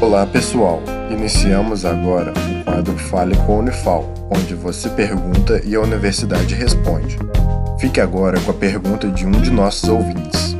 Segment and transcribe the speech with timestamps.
[0.00, 5.80] Olá pessoal, iniciamos agora o quadro Fale com a Unifal, onde você pergunta e a
[5.80, 7.18] universidade responde.
[7.78, 10.56] Fique agora com a pergunta de um de nossos ouvintes.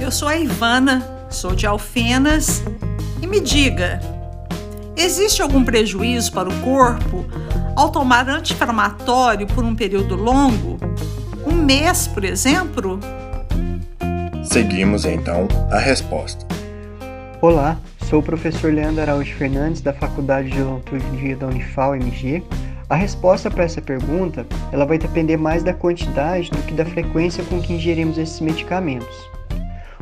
[0.00, 2.62] Eu sou a Ivana, sou de Alfenas
[3.20, 4.00] e me diga:
[4.96, 7.22] existe algum prejuízo para o corpo
[7.76, 10.78] ao tomar anti-inflamatório por um período longo?
[11.46, 12.98] Um mês, por exemplo?
[14.42, 16.46] Seguimos então a resposta.
[17.42, 17.76] Olá,
[18.08, 22.40] sou o professor Leandro Araújo Fernandes da Faculdade de Odontologia da Unifal MG.
[22.88, 27.42] A resposta para essa pergunta, ela vai depender mais da quantidade do que da frequência
[27.44, 29.28] com que ingerimos esses medicamentos.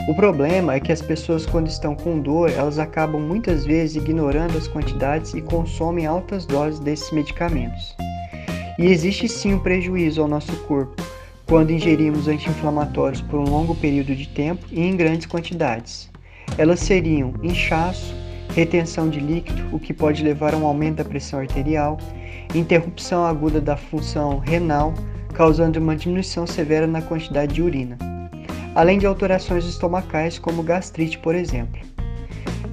[0.07, 4.59] O problema é que as pessoas quando estão com dor, elas acabam muitas vezes ignorando
[4.59, 7.97] as quantidades e consomem altas doses desses medicamentos.
[8.79, 10.95] E existe sim um prejuízo ao nosso corpo
[11.47, 16.13] quando ingerimos anti-inflamatórios por um longo período de tempo e em grandes quantidades.
[16.57, 18.15] Elas seriam inchaço,
[18.55, 21.99] retenção de líquido, o que pode levar a um aumento da pressão arterial,
[22.55, 24.95] interrupção aguda da função renal,
[25.33, 27.99] causando uma diminuição severa na quantidade de urina,
[28.75, 31.81] além de alterações estomacais, como gastrite, por exemplo.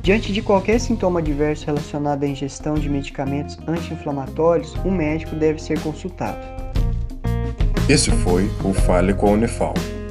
[0.04, 5.80] Diante de qualquer sintoma adverso relacionado à ingestão de medicamentos anti-inflamatórios, um médico deve ser
[5.80, 6.40] consultado.
[7.90, 9.74] Esse foi o Fale com a Unifal.